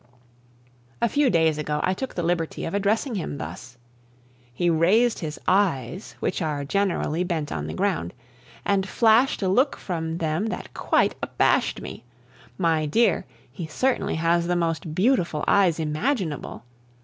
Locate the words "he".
4.51-4.67, 13.51-13.67